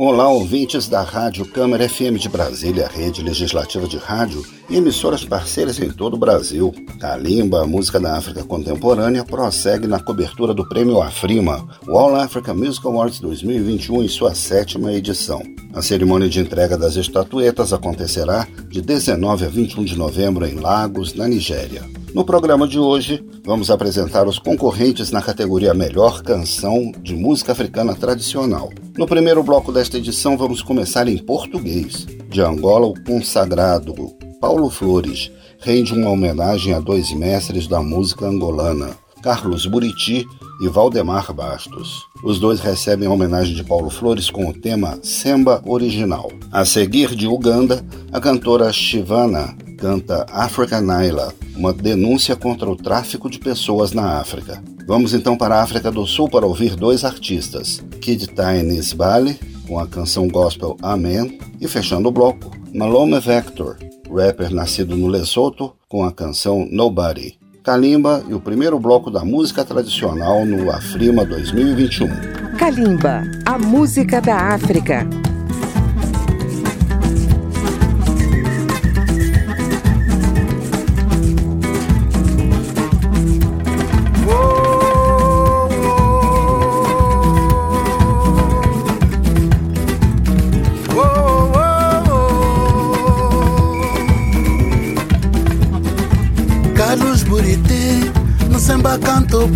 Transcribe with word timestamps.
Olá, 0.00 0.28
ouvintes 0.28 0.86
da 0.86 1.02
Rádio 1.02 1.44
Câmara 1.44 1.88
FM 1.88 2.20
de 2.20 2.28
Brasília, 2.28 2.86
rede 2.86 3.20
legislativa 3.20 3.88
de 3.88 3.96
rádio 3.96 4.46
e 4.70 4.76
emissoras 4.76 5.24
parceiras 5.24 5.80
em 5.80 5.90
todo 5.90 6.14
o 6.14 6.16
Brasil. 6.16 6.72
Kalimba, 7.00 7.66
música 7.66 7.98
da 7.98 8.16
África 8.16 8.44
contemporânea, 8.44 9.24
prossegue 9.24 9.88
na 9.88 9.98
cobertura 9.98 10.54
do 10.54 10.68
Prêmio 10.68 11.02
Afrima, 11.02 11.68
o 11.84 11.98
All 11.98 12.14
Africa 12.14 12.54
Music 12.54 12.86
Awards 12.86 13.18
2021 13.18 14.04
em 14.04 14.08
sua 14.08 14.36
sétima 14.36 14.92
edição. 14.92 15.42
A 15.74 15.82
cerimônia 15.82 16.28
de 16.28 16.38
entrega 16.38 16.78
das 16.78 16.94
estatuetas 16.94 17.72
acontecerá 17.72 18.46
de 18.68 18.80
19 18.80 19.46
a 19.46 19.48
21 19.48 19.84
de 19.84 19.98
novembro 19.98 20.46
em 20.46 20.54
Lagos, 20.54 21.12
na 21.12 21.26
Nigéria. 21.26 21.97
No 22.14 22.24
programa 22.24 22.66
de 22.66 22.78
hoje, 22.78 23.22
vamos 23.44 23.70
apresentar 23.70 24.26
os 24.26 24.38
concorrentes 24.38 25.10
na 25.10 25.20
categoria 25.20 25.74
Melhor 25.74 26.22
Canção 26.22 26.90
de 27.02 27.14
Música 27.14 27.52
Africana 27.52 27.94
Tradicional. 27.94 28.70
No 28.96 29.06
primeiro 29.06 29.42
bloco 29.42 29.70
desta 29.70 29.98
edição, 29.98 30.36
vamos 30.36 30.62
começar 30.62 31.06
em 31.06 31.18
português. 31.18 32.06
De 32.28 32.40
Angola, 32.40 32.86
o 32.86 33.04
consagrado 33.04 33.94
Paulo 34.40 34.70
Flores 34.70 35.30
rende 35.60 35.92
uma 35.92 36.10
homenagem 36.10 36.72
a 36.72 36.80
dois 36.80 37.12
mestres 37.12 37.66
da 37.66 37.82
música 37.82 38.26
angolana, 38.26 38.96
Carlos 39.22 39.66
Buriti 39.66 40.26
e 40.60 40.68
Valdemar 40.68 41.32
Bastos. 41.32 42.02
Os 42.22 42.38
dois 42.38 42.60
recebem 42.60 43.06
a 43.06 43.10
homenagem 43.10 43.54
de 43.54 43.64
Paulo 43.64 43.90
Flores 43.90 44.30
com 44.30 44.48
o 44.48 44.52
tema 44.52 44.98
Semba 45.02 45.62
Original. 45.64 46.30
A 46.50 46.64
seguir, 46.64 47.14
de 47.14 47.26
Uganda, 47.26 47.84
a 48.12 48.20
cantora 48.20 48.72
Shivana 48.72 49.56
canta 49.78 50.26
Africa 50.30 50.80
Naila, 50.80 51.32
uma 51.56 51.72
denúncia 51.72 52.34
contra 52.34 52.68
o 52.68 52.76
tráfico 52.76 53.30
de 53.30 53.38
pessoas 53.38 53.92
na 53.92 54.18
África. 54.18 54.62
Vamos 54.86 55.14
então 55.14 55.36
para 55.36 55.56
a 55.56 55.62
África 55.62 55.90
do 55.90 56.04
Sul 56.04 56.28
para 56.28 56.46
ouvir 56.46 56.74
dois 56.74 57.04
artistas, 57.04 57.82
Kid 58.00 58.26
Tiny 58.26 58.78
Sbali, 58.78 59.38
com 59.68 59.78
a 59.78 59.86
canção 59.86 60.26
gospel 60.26 60.76
Amen, 60.82 61.38
e 61.60 61.68
fechando 61.68 62.08
o 62.08 62.12
bloco, 62.12 62.50
Malome 62.74 63.20
Vector, 63.20 63.76
rapper 64.10 64.52
nascido 64.52 64.96
no 64.96 65.06
Lesoto, 65.06 65.74
com 65.88 66.04
a 66.04 66.12
canção 66.12 66.66
Nobody. 66.70 67.38
Kalimba 67.68 68.24
e 68.26 68.32
o 68.32 68.40
primeiro 68.40 68.78
bloco 68.78 69.10
da 69.10 69.22
música 69.22 69.62
tradicional 69.62 70.46
no 70.46 70.70
Afrima 70.70 71.22
2021. 71.22 72.08
Kalimba, 72.56 73.24
a 73.44 73.58
música 73.58 74.22
da 74.22 74.54
África. 74.54 75.06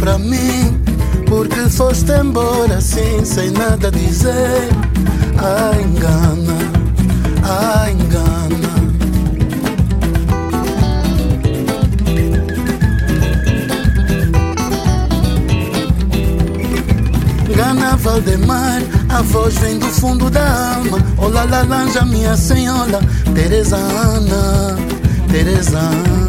Pra 0.02 0.18
mim 0.18 0.82
Porque 1.28 1.68
foste 1.70 2.10
embora 2.10 2.78
assim 2.78 3.24
sem 3.24 3.50
nada 3.52 3.90
dizer. 3.90 4.68
Ah, 5.38 5.72
engana, 5.80 6.58
ah, 7.42 7.90
engana. 7.90 8.72
Gana 17.56 17.96
Valdemar, 17.96 18.82
a 19.08 19.22
voz 19.22 19.56
vem 19.58 19.78
do 19.78 19.86
fundo 19.86 20.28
da 20.28 20.74
alma. 20.76 20.98
Olá, 21.16 21.44
laranja, 21.44 22.04
minha 22.04 22.36
senhora 22.36 23.00
Teresa 23.34 23.76
Ana, 23.76 24.76
Teresa 25.30 25.78
Ana 25.78 26.21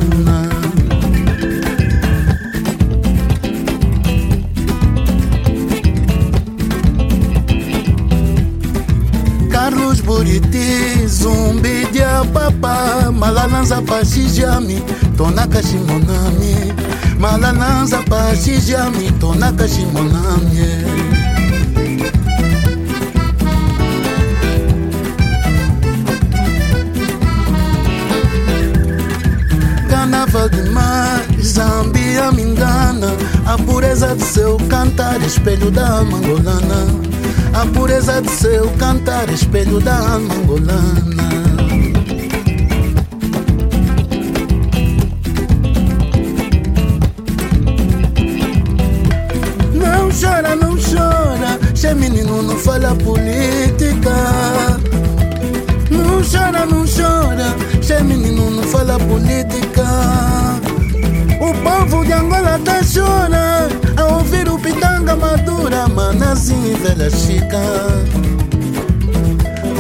Buriti, 10.03 11.07
Zumbi 11.07 11.85
de 11.91 12.03
Apapa, 12.03 13.09
Malalanza 13.11 13.81
Pachijami, 13.81 14.81
Tonaka 15.15 15.61
Shimonami, 15.61 16.73
Malalanza 17.17 18.03
Pachijami, 18.09 19.11
Tonaka 19.19 19.65
Shimonami. 19.65 21.23
Carnaval 29.89 30.49
de 30.49 30.69
mar, 30.71 31.21
Zambia 31.41 32.31
me 32.33 32.41
engana, 32.41 33.07
a 33.45 33.57
pureza 33.57 34.13
do 34.15 34.23
seu 34.23 34.57
cantar, 34.69 35.21
espelho 35.23 35.71
da 35.71 36.03
mangolana. 36.03 37.12
A 37.53 37.65
pureza 37.67 38.21
de 38.21 38.31
seu 38.31 38.69
cantar, 38.77 39.29
espelho 39.29 39.79
da 39.79 39.95
alma 39.95 40.33
angolana. 40.33 41.52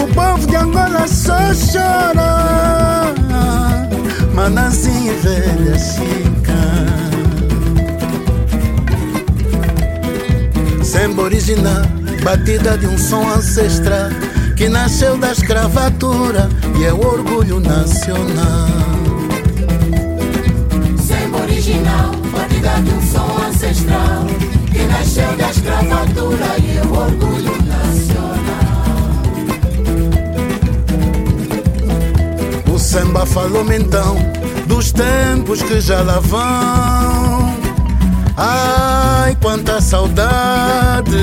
O 0.01 0.07
povo 0.13 0.47
de 0.47 0.55
Angola 0.55 1.07
só 1.07 1.37
chora, 1.71 3.13
manazinho 4.33 5.13
velha 5.21 5.77
chica. 5.77 6.53
Samba 10.83 11.21
original, 11.23 11.83
batida 12.23 12.77
de 12.77 12.87
um 12.87 12.97
som 12.97 13.27
ancestral 13.29 14.09
que 14.55 14.67
nasceu 14.69 15.17
da 15.17 15.31
escravatura 15.31 16.49
e 16.79 16.85
é 16.85 16.93
o 16.93 17.05
orgulho 17.05 17.59
nacional. 17.59 18.67
Samba 20.97 21.41
original, 21.43 22.11
batida 22.31 22.81
de 22.81 22.91
um 22.91 23.01
som 23.11 23.47
ancestral 23.47 24.27
que 24.73 24.83
nasceu 24.85 25.37
da 25.37 25.49
escravatura 25.49 26.57
e 26.57 26.79
o 26.85 26.93
orgulho 26.93 27.55
nacional. 27.63 28.43
O 32.73 32.79
samba 32.79 33.25
falou-me 33.25 33.77
então 33.77 34.17
dos 34.65 34.91
tempos 34.91 35.61
que 35.61 35.79
já 35.79 36.01
lá 36.01 36.19
vão. 36.19 37.53
Ai, 38.35 39.37
quanta 39.41 39.79
saudade! 39.79 41.13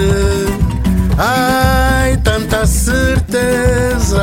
Ai, 1.19 2.17
tanta 2.19 2.65
certeza! 2.67 4.21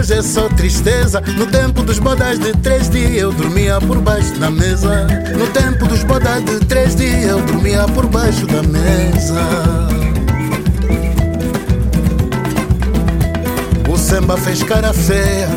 Hoje 0.00 0.14
é 0.14 0.22
só 0.22 0.48
tristeza. 0.48 1.20
No 1.36 1.44
tempo 1.44 1.82
dos 1.82 1.98
bodas 1.98 2.38
de 2.38 2.52
três 2.62 2.88
dias 2.88 3.16
eu 3.16 3.30
dormia 3.30 3.78
por 3.82 4.00
baixo 4.00 4.32
da 4.40 4.50
mesa. 4.50 5.06
No 5.36 5.46
tempo 5.48 5.86
dos 5.86 6.02
bodas 6.04 6.42
de 6.42 6.58
três 6.60 6.96
dias 6.96 7.24
eu 7.24 7.38
dormia 7.42 7.84
por 7.88 8.06
baixo 8.06 8.46
da 8.46 8.62
mesa. 8.62 9.42
O 13.92 13.98
samba 13.98 14.38
fez 14.38 14.62
cara 14.62 14.94
feia, 14.94 15.48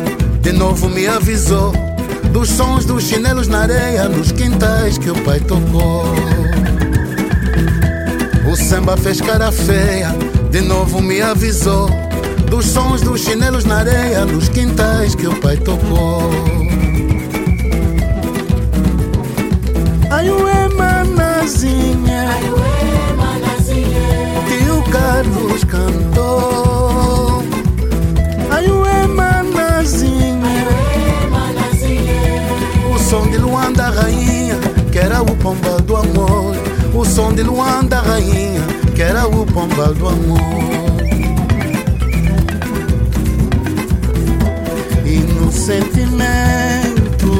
de 0.42 0.52
novo 0.52 0.90
me 0.90 1.06
avisou. 1.06 1.72
Dos 2.30 2.50
sons 2.50 2.84
dos 2.84 3.04
chinelos 3.04 3.48
na 3.48 3.60
areia, 3.60 4.10
nos 4.10 4.30
quintais 4.30 4.98
que 4.98 5.08
o 5.08 5.14
pai 5.22 5.40
tocou. 5.40 6.04
O 8.46 8.54
samba 8.56 8.94
fez 8.98 9.22
cara 9.22 9.50
feia, 9.50 10.14
de 10.50 10.60
novo 10.60 11.00
me 11.00 11.22
avisou 11.22 11.88
dos 12.48 12.66
sons 12.66 13.02
dos 13.02 13.20
chinelos 13.22 13.64
na 13.64 13.78
areia, 13.78 14.24
dos 14.24 14.48
quintais 14.48 15.14
que 15.14 15.26
o 15.26 15.34
pai 15.40 15.56
tocou. 15.56 16.30
Aiuê, 20.10 20.68
manazinha. 20.76 22.30
Aiuê, 22.30 23.12
manazinha. 23.16 24.78
o 24.78 24.82
Carlos 24.90 25.64
cantou. 25.64 27.42
Aiuê, 28.50 29.06
manazinha. 29.08 30.46
Aiuê, 30.46 31.30
manazinha. 31.30 32.94
O 32.94 32.98
som 32.98 33.26
de 33.28 33.38
Luanda, 33.38 33.90
rainha, 33.90 34.56
que 34.92 34.98
era 34.98 35.20
o 35.20 35.36
pomba 35.36 35.80
do 35.80 35.96
amor. 35.96 36.54
O 36.94 37.04
som 37.04 37.32
de 37.32 37.42
Luanda, 37.42 38.00
rainha, 38.00 38.62
que 38.94 39.02
era 39.02 39.26
o 39.26 39.44
pomba 39.44 39.88
do 39.88 40.08
amor. 40.08 40.83
Sentimento, 45.64 47.32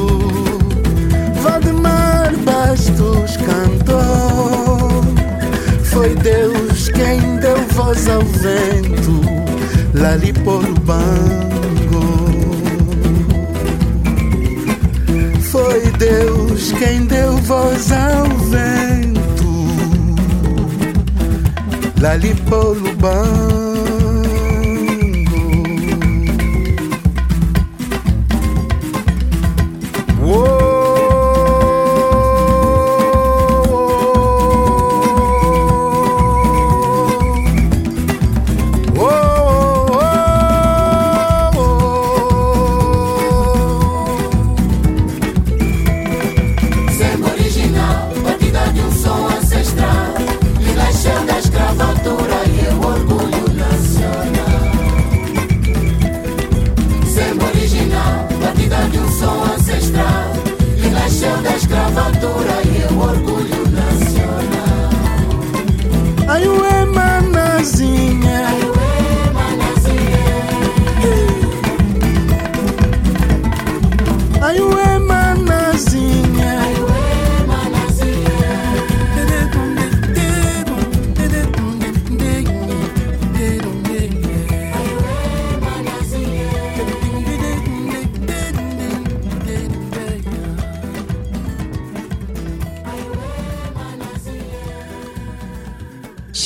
Valdemar 1.43 2.35
Bastos 2.37 3.37
cantou. 3.37 5.03
Foi 5.83 6.15
Deus 6.15 6.89
quem 6.89 7.37
deu 7.37 7.55
voz 7.73 8.07
ao 8.09 8.21
vento, 8.23 9.21
lá 9.93 10.13
ali 10.13 10.33
por 10.33 10.63
bango. 10.79 12.05
Foi 15.41 15.81
Deus 15.99 16.71
quem 16.79 17.05
deu 17.05 17.37
voz 17.37 17.91
ao 17.91 18.25
vento, 18.49 19.67
lá 22.01 22.13
ali 22.13 22.33
por 22.49 22.75
bango. 22.95 23.94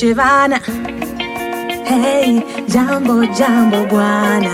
Shivana. 0.10 0.58
Hey, 1.86 2.42
jambo 2.68 3.26
jambo 3.38 3.86
bwana. 3.92 4.54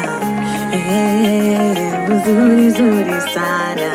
Hey, 0.72 1.76
uzuri 2.14 2.70
zuri 2.78 3.18
sana. 3.34 3.90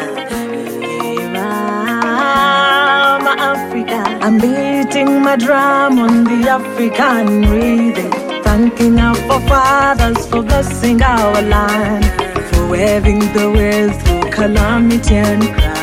Hey, 0.80 1.18
mama 1.34 3.32
Africa. 3.52 4.00
I'm 4.22 4.38
beating 4.38 5.20
my 5.22 5.36
drum 5.36 5.98
on 5.98 6.24
the 6.24 6.48
African 6.48 7.26
rhythm. 7.50 8.10
Thanking 8.42 8.98
our 8.98 9.14
forefathers 9.28 10.26
for 10.28 10.42
blessing 10.42 11.02
our 11.02 11.42
land. 11.42 12.06
For 12.54 12.68
waving 12.70 13.20
the 13.34 13.50
way 13.50 13.90
through 14.00 14.30
calamity 14.30 15.16
and 15.16 15.42
crimes. 15.42 15.79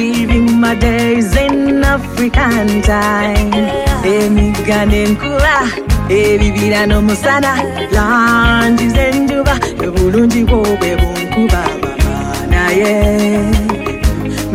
Living 0.00 0.58
my 0.58 0.74
days 0.74 1.36
in 1.36 1.84
African 1.84 2.68
time. 2.90 3.52
emigano 4.12 4.96
enkula 5.04 5.56
ebibira 6.18 6.80
n'omusana 6.88 7.52
langi 7.96 8.86
z'enjuba 8.94 9.54
ebulungi 9.84 10.40
bwo 10.48 10.60
bwe 10.80 10.90
bunkuba 11.00 11.62
mama 11.82 12.14
naye 12.52 12.94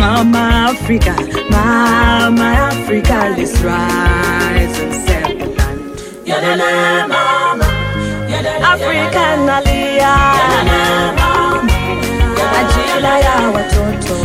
mama 0.02 0.44
africa 0.72 1.14
mama 1.54 2.48
africa 2.72 3.18
let's 3.38 3.56
rise 3.70 4.76
and 4.84 4.94
set 5.06 5.30
the 5.40 5.48
land 5.58 5.82
yalele 6.30 6.72
mama. 7.14 7.68
Africa 8.74 9.24
nalia 9.48 10.14
dada 13.06 13.20
ya 13.20 13.50
watoto. 13.54 14.16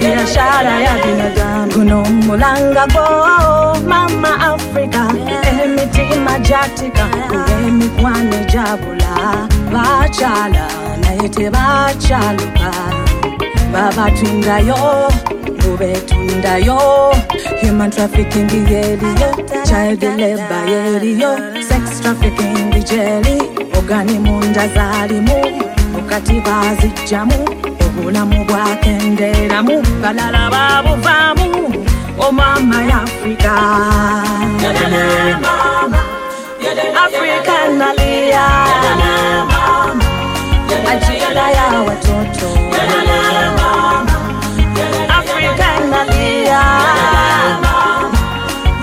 Biashara 0.00 0.80
ya 0.80 0.94
binadamu. 1.04 1.72
Kunomulanga 1.72 2.86
kwao 2.92 3.76
mama 3.88 4.40
Afrika 4.40 5.06
emitima 5.64 6.38
jatika. 6.38 7.06
Emikwane 7.66 8.44
jabula. 8.52 9.48
Bachala. 9.72 10.68
Naite 11.00 11.50
bachaluka. 11.50 12.70
Babatundayo 13.72 15.10
mubetundayo 15.64 16.78
human 17.60 17.90
trafficking 17.90 18.50
yeriyo 18.70 19.30
child 19.64 20.02
labor 20.02 20.68
yeriyo 20.70 21.38
kafeke 22.06 22.42
ngijeri 22.44 23.36
ogani 23.78 24.18
mu 24.18 24.34
nja 24.44 24.68
zaalimu 24.74 25.38
bazijjamu 26.46 27.38
obulamu 27.86 28.44
bwakendeeramu 28.44 29.82
balala 30.02 30.42
babuvaamu 30.50 31.48
omama 32.26 32.78
ya. 32.90 32.98
Afurika 33.02 33.54
afrika 37.04 37.56
nalia. 37.78 38.46
Ajira 40.90 41.46
ya 41.56 41.66
watoto. 41.86 42.48
Afrika 45.18 45.68
nalia. 45.90 46.62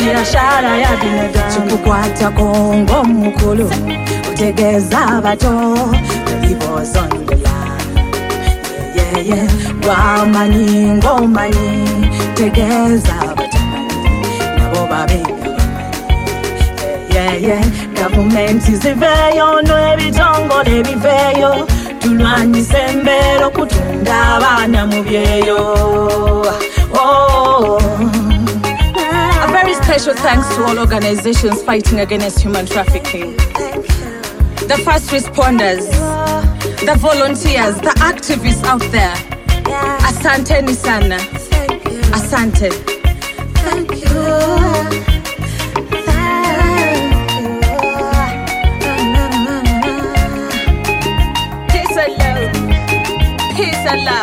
biashara 0.05 0.77
ya 0.77 0.89
binadamu. 0.97 1.69
Tukukwata 1.69 2.29
kongo 2.29 3.03
mukulu 3.03 3.71
utegeza 4.33 5.05
abato 5.07 5.77
ibozongola 6.51 7.53
yeyeye 8.95 8.95
yeah, 8.95 9.27
yeah, 9.27 9.27
yeah. 9.27 9.47
wamanyi 9.87 10.91
ngomanyi 10.91 11.87
tegeza 12.35 13.13
abatamanyi 13.21 14.37
nabo 14.57 14.87
babengabamanye 14.91 17.57
gavumenti 17.97 18.71
ziveyo 18.75 19.61
n'ebitongole 19.61 20.83
biveyo 20.83 21.67
tulwanyisa 21.99 22.79
embeera 22.91 23.45
okutunda 23.47 24.15
abaana 24.35 24.79
mu 24.89 24.99
byeyo 25.03 25.57
oh, 25.57 26.45
oh, 26.93 26.99
oh. 26.99 27.81
Special 29.83 30.13
thanks 30.13 30.47
to 30.55 30.63
all 30.63 30.79
organizations 30.79 31.61
fighting 31.63 31.99
against 31.99 32.39
human 32.39 32.65
trafficking. 32.65 33.35
The 34.71 34.81
first 34.85 35.09
responders, 35.09 35.85
the 36.85 36.95
volunteers, 36.97 37.75
the 37.81 37.93
activists 37.99 38.63
out 38.63 38.81
there. 38.91 39.15
Asante 40.07 40.73
sana. 40.75 41.17
Asante. 42.15 42.71
Thank 43.63 43.91
you. 43.91 45.03
Peace 53.55 53.85
and 53.85 54.03
love. 54.05 54.22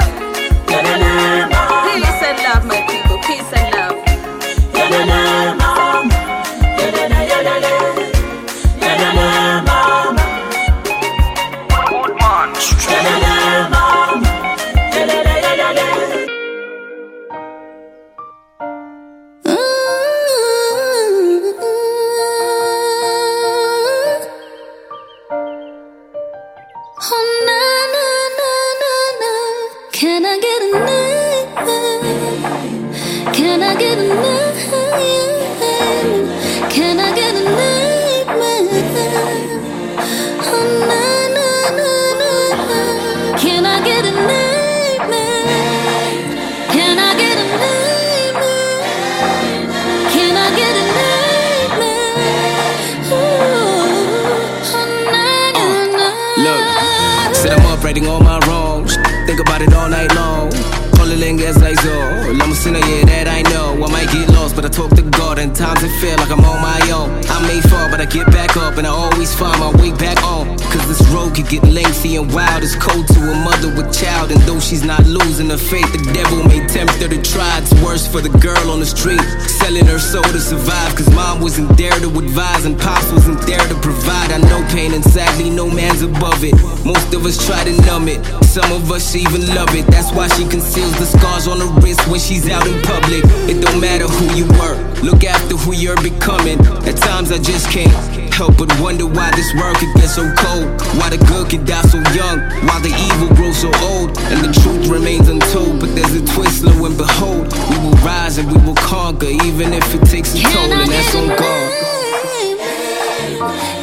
Righting 57.90 58.06
all 58.06 58.20
my 58.20 58.38
wrongs. 58.46 58.94
Think 59.26 59.40
about 59.40 59.62
it 59.62 59.72
all 59.74 59.88
night 59.88 60.14
long. 60.14 60.79
Calling 61.10 61.40
as 61.40 61.60
I 61.60 61.74
zo. 61.74 61.98
Let 62.38 62.46
me 62.46 62.54
see, 62.54 62.70
yeah, 62.70 63.02
that 63.10 63.26
I 63.26 63.42
know. 63.50 63.74
I 63.82 63.90
might 63.90 64.06
get 64.14 64.30
lost, 64.30 64.54
but 64.54 64.64
I 64.64 64.68
talk 64.68 64.94
to 64.94 65.02
God, 65.02 65.40
and 65.40 65.50
times 65.50 65.82
it 65.82 65.90
feel 65.98 66.14
like 66.22 66.30
I'm 66.30 66.38
on 66.38 66.62
my 66.62 66.78
own. 66.94 67.10
I 67.26 67.42
may 67.50 67.58
fall, 67.66 67.90
but 67.90 68.00
I 68.00 68.06
get 68.06 68.30
back 68.30 68.56
up, 68.56 68.78
and 68.78 68.86
I 68.86 68.94
always 68.94 69.34
find 69.34 69.58
my 69.58 69.74
way 69.82 69.90
back 69.90 70.22
on. 70.22 70.46
Cause 70.70 70.86
this 70.86 71.02
road 71.10 71.34
could 71.34 71.48
get 71.48 71.64
lengthy 71.66 72.14
and 72.14 72.32
wild. 72.32 72.62
It's 72.62 72.76
cold 72.76 73.08
to 73.08 73.20
a 73.26 73.34
mother 73.42 73.74
with 73.74 73.90
child, 73.90 74.30
and 74.30 74.38
though 74.46 74.60
she's 74.60 74.84
not 74.84 75.02
losing 75.04 75.50
her 75.50 75.58
faith, 75.58 75.90
the 75.90 75.98
devil 76.14 76.46
may 76.46 76.62
tempt 76.70 77.02
her 77.02 77.08
to 77.10 77.20
try. 77.26 77.58
It's 77.58 77.74
worse 77.82 78.06
for 78.06 78.20
the 78.22 78.30
girl 78.38 78.70
on 78.70 78.78
the 78.78 78.86
street, 78.86 79.20
selling 79.58 79.86
her 79.86 79.98
soul 79.98 80.22
to 80.22 80.38
survive. 80.38 80.94
Cause 80.94 81.10
mom 81.10 81.42
wasn't 81.42 81.76
there 81.76 81.98
to 81.98 82.06
advise, 82.06 82.66
and 82.66 82.78
pops 82.78 83.10
wasn't 83.10 83.42
there 83.50 83.58
to 83.58 83.74
provide. 83.82 84.30
I 84.30 84.38
know 84.46 84.62
pain, 84.70 84.94
and 84.94 85.02
sadly, 85.02 85.50
no 85.50 85.66
man's 85.66 86.02
above 86.02 86.44
it. 86.46 86.54
Most 86.84 87.12
of 87.14 87.26
us 87.26 87.36
try 87.46 87.62
to 87.64 87.72
numb 87.82 88.08
it, 88.08 88.24
some 88.44 88.72
of 88.72 88.90
us 88.90 89.14
even 89.14 89.46
love 89.54 89.74
it. 89.74 89.86
That's 89.86 90.12
why 90.12 90.28
she 90.28 90.48
conceals 90.48 90.96
the 90.98 91.06
scars 91.06 91.46
on 91.46 91.60
her 91.60 91.80
wrist 91.80 92.06
when 92.08 92.20
she's 92.20 92.48
out 92.48 92.66
in 92.66 92.80
public. 92.82 93.22
It 93.48 93.60
don't 93.60 93.80
matter 93.80 94.06
who 94.08 94.26
you 94.34 94.46
were, 94.58 94.76
look 95.02 95.24
after 95.24 95.56
who 95.56 95.74
you're 95.74 96.00
becoming. 96.02 96.58
At 96.88 96.96
times 96.96 97.30
I 97.30 97.38
just 97.38 97.68
can't 97.70 97.92
help 98.32 98.56
but 98.56 98.72
wonder 98.80 99.06
why 99.06 99.30
this 99.32 99.52
world 99.54 99.76
could 99.76 99.92
get 99.94 100.08
so 100.08 100.24
cold. 100.40 100.80
Why 100.96 101.10
the 101.10 101.20
good 101.28 101.50
can 101.50 101.64
die 101.64 101.82
so 101.82 101.98
young, 102.16 102.40
why 102.64 102.80
the 102.80 102.88
evil 102.88 103.28
grows 103.36 103.58
so 103.58 103.70
old. 103.84 104.16
And 104.32 104.40
the 104.40 104.52
truth 104.60 104.88
remains 104.88 105.28
untold, 105.28 105.80
but 105.80 105.94
there's 105.94 106.14
a 106.14 106.24
twist, 106.34 106.64
lo 106.64 106.72
and 106.86 106.96
behold. 106.96 107.52
We 107.68 107.76
will 107.84 107.98
rise 108.00 108.38
and 108.38 108.50
we 108.50 108.58
will 108.64 108.80
conquer, 108.80 109.28
even 109.44 109.74
if 109.74 109.94
it 109.94 110.04
takes 110.08 110.34
a 110.34 110.40
toll, 110.40 110.72
and 110.72 110.90
that's 110.90 111.14
on 111.14 111.28
God. 111.28 111.66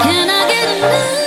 Can 0.01 0.29
I 0.29 0.41
get 0.49 1.23
a 1.23 1.26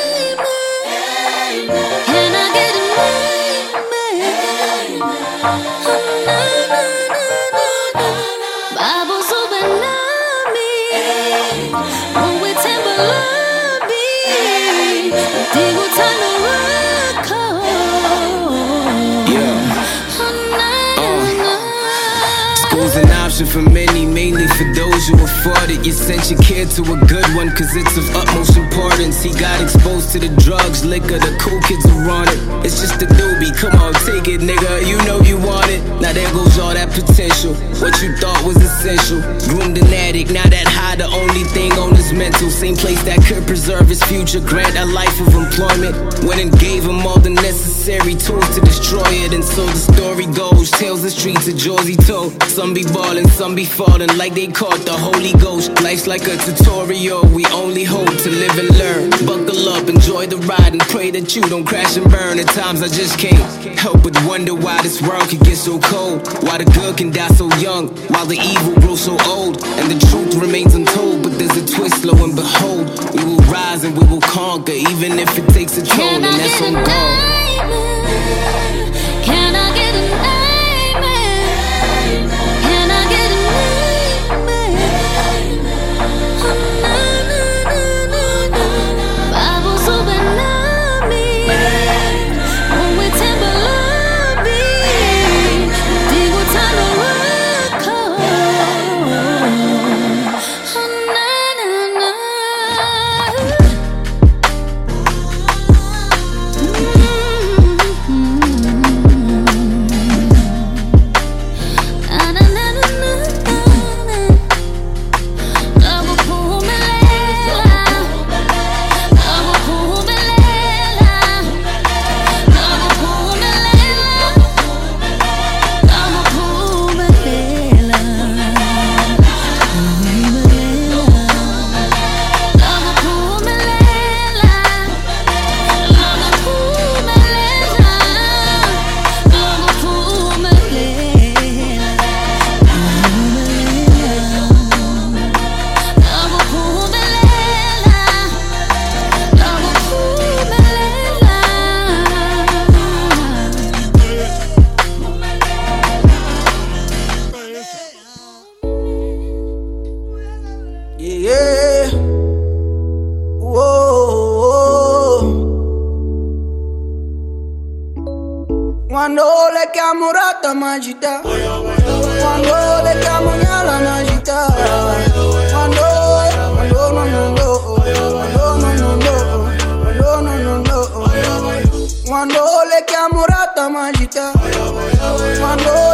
for 23.51 23.63
many, 23.63 24.07
mainly 24.07 24.47
for 24.47 24.73
those 24.75 24.90
who 25.11 25.25
afford 25.25 25.71
it. 25.71 25.85
You 25.85 25.93
sent 25.93 26.31
your 26.31 26.39
kid 26.41 26.71
to 26.79 26.83
a 26.83 26.97
good 27.07 27.27
one, 27.35 27.51
cause 27.51 27.75
it's 27.75 27.97
of 27.99 28.07
utmost 28.15 28.57
importance. 28.57 29.23
He 29.23 29.35
got 29.35 29.61
exposed 29.61 30.13
to 30.13 30.19
the 30.19 30.31
drugs, 30.39 30.85
liquor, 30.85 31.19
the 31.19 31.35
cool 31.43 31.61
kids 31.67 31.85
are 31.87 32.11
on 32.11 32.29
it. 32.29 32.39
It's 32.65 32.81
just 32.81 33.03
a 33.03 33.07
doobie, 33.07 33.55
come 33.59 33.75
on, 33.81 33.95
take 34.07 34.29
it, 34.29 34.41
nigga. 34.41 34.87
You 34.87 34.99
know 35.05 35.21
you 35.21 35.37
want 35.39 35.71
it. 35.71 35.83
Now 36.01 36.13
there 36.13 36.31
goes 36.33 36.59
all 36.59 36.75
that 36.75 36.91
potential. 36.91 37.55
What 37.83 38.01
you 38.03 38.15
thought 38.17 38.41
was 38.47 38.57
essential. 38.57 39.21
Groomed 39.51 39.79
an 39.79 39.93
addict, 39.93 40.31
now 40.31 40.47
that 40.47 40.67
high, 40.69 40.97
the 40.97 41.09
only 41.11 41.45
thing 41.51 41.73
on 41.75 41.95
his 41.95 42.13
mental. 42.13 42.51
Same 42.51 42.77
place 42.77 43.03
that 43.05 43.19
could 43.27 43.47
preserve 43.47 43.89
his 43.89 44.03
future, 44.05 44.41
grant 44.41 44.77
a 44.77 44.87
life 44.87 45.21
of 45.21 45.35
employment. 45.35 45.95
Went 46.25 46.41
and 46.41 46.53
gave 46.59 46.85
him 46.85 47.07
all 47.07 47.19
the 47.19 47.31
necessary 47.31 48.15
tools 48.15 48.47
to 48.55 48.61
destroy 48.61 49.11
it. 49.25 49.33
And 49.33 49.45
so 49.45 49.67
the 49.67 49.77
story 49.77 50.27
goes, 50.27 50.71
tells 50.71 51.03
the 51.03 51.11
streets 51.11 51.49
of 51.49 51.57
Jersey 51.57 51.97
told. 51.97 52.41
Some 52.45 52.75
be 52.75 52.85
ballin', 52.85 53.29
some 53.29 53.55
be 53.55 53.65
falling 53.65 54.13
like 54.17 54.35
they 54.35 54.47
caught 54.47 54.79
the 54.85 55.00
Holy 55.01 55.33
Ghost. 55.33 55.73
Life's 55.83 56.07
like 56.07 56.27
a 56.29 56.37
tutorial, 56.37 57.25
we 57.35 57.47
only 57.47 57.85
hope 57.85 58.07
to 58.25 58.31
live 58.31 58.57
and 58.59 58.71
learn. 58.79 59.11
Buckle 59.25 59.69
up, 59.71 59.89
enjoy 59.89 60.27
the 60.27 60.37
ride, 60.37 60.73
and 60.73 60.81
pray 60.93 61.11
that 61.11 61.35
you 61.35 61.43
don't 61.43 61.65
crash 61.65 61.97
and 61.97 62.09
burn. 62.11 62.39
At 62.39 62.49
times 62.49 62.83
I 62.83 62.89
just 62.89 63.19
can't 63.19 63.41
help 63.79 64.03
but 64.03 64.15
wonder 64.27 64.55
why 64.55 64.83
this 64.83 65.01
world 65.01 65.29
can 65.29 65.39
get 65.39 65.57
so 65.57 65.81
cold. 65.81 66.29
Why 66.45 66.59
the 66.59 66.71
good 66.77 66.99
can 66.99 67.11
die 67.11 67.29
so 67.29 67.49
young, 67.57 67.89
while 68.13 68.27
the 68.27 68.37
evil 68.37 68.75
grows 68.81 69.01
so 69.01 69.17
old. 69.27 69.65
And 69.81 69.91
the 69.91 69.99
truth 70.09 70.35
remains 70.35 70.75
untold, 70.75 71.23
but 71.23 71.39
there's 71.39 71.57
a 71.57 71.67
twist, 71.67 72.05
lo 72.05 72.15
and 72.23 72.37
behold. 72.37 72.87
We 73.15 73.25
will 73.25 73.45
rise 73.49 73.85
and 73.85 73.97
we 73.97 74.07
will 74.07 74.21
conquer, 74.21 74.73
even 74.73 75.19
if 75.19 75.37
it 75.39 75.49
takes 75.49 75.79
a 75.79 75.85
toll, 75.85 76.21
and 76.21 76.25
that's 76.25 76.61
on 76.63 76.75
God. 76.85 77.41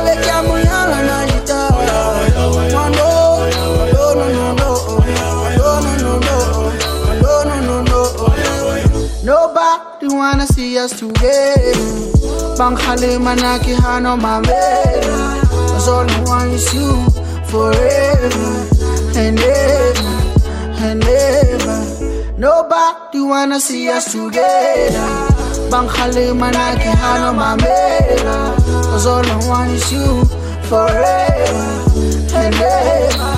le 0.04 0.16
no, 3.96 4.30
no, 4.30 4.52
no. 4.52 4.76
No, 5.56 5.80
no, 5.80 5.96
no. 5.96 5.96
No, 5.96 5.96
no, 5.96 6.18
no. 6.18 6.38
No, 7.22 7.36
no, 7.44 7.82
no. 7.82 8.02
Nobody 9.24 10.06
wanna 10.14 10.46
see 10.46 10.78
us 10.78 10.92
together. 10.98 11.95
Panghalima 12.58 13.36
na 13.36 13.58
kihano 13.58 14.16
mamera 14.16 15.40
Cause 15.68 15.88
all 15.88 16.08
I 16.10 16.20
want 16.24 16.52
is 16.52 16.72
you 16.74 17.04
forever 17.44 18.66
and 19.14 19.38
ever 19.38 20.12
and 20.86 21.04
ever. 21.04 22.32
Nobody 22.38 23.20
wanna 23.20 23.60
see 23.60 23.88
us 23.90 24.10
together. 24.12 25.06
Panghalima 25.70 26.50
na 26.52 26.76
kihano 26.76 27.34
mamera 27.34 28.56
Cause 28.90 29.06
all 29.06 29.26
I 29.26 29.48
want 29.48 29.70
is 29.72 29.92
you 29.92 30.24
forever 30.64 31.68
and 32.34 32.54
ever 32.54 33.36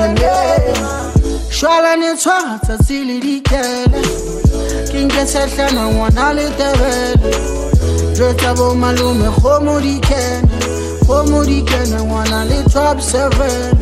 and 0.00 0.18
ever. 0.18 1.12
Shwala 1.50 1.96
ni 1.96 2.16
tswatsa 2.16 2.78
tsili 2.78 3.20
dikele 3.20 4.02
King 4.90 5.08
ke 5.08 5.26
sehla 5.26 5.70
na 5.72 5.88
ngwana 5.88 6.32
le 6.34 7.55
Dreta 8.16 8.54
bo 8.56 8.74
malume 8.74 9.28
go 9.42 9.60
modikene 9.60 10.48
Go 11.06 11.22
modikene 11.24 12.02
ngwana 12.02 12.44
le 12.44 12.62
127 12.62 13.76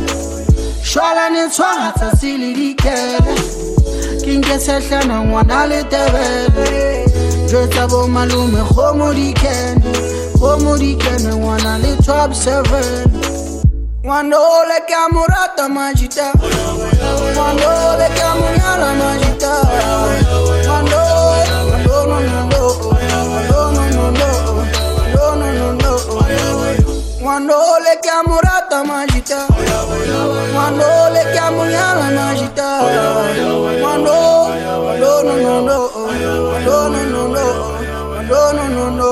Shwalane 0.82 1.48
tshwara 1.50 1.92
tsatsi 1.96 2.36
le 2.38 2.52
dikele 2.54 3.34
Ke 4.24 4.38
nke 4.38 4.58
setlhana 4.58 5.24
ngwana 5.24 5.66
le 5.66 5.84
tebele 5.84 7.06
Dreta 7.48 7.86
bo 7.86 8.08
malume 8.08 8.60
go 8.74 8.94
modikene 8.94 9.82
Go 10.38 10.58
modikene 10.58 11.34
ngwana 11.34 11.78
le 11.78 11.94
127 11.94 13.06
Cuando 14.02 14.38
le 14.68 14.78
camo 14.88 15.24
rata 15.26 15.68
machita 15.68 16.32
Cuando 17.34 17.68
le 17.98 18.08
Quando 27.34 27.58
le 27.82 27.98
chiamo 28.00 28.38
rata 28.38 28.84
magita 28.84 29.46
Quando 30.52 30.86
le 31.10 31.32
chiamo 31.32 31.64
yala 31.64 32.10
magita 32.10 32.78
Quando 33.80 34.14
No 35.02 35.22
no 35.22 35.34
no 35.34 35.60
no 35.66 35.90
No 36.64 36.88
no 36.90 37.02
no 37.02 37.26
no 37.34 37.46
No 38.22 38.52
no 38.52 38.64
no 38.68 38.88
no 38.90 39.10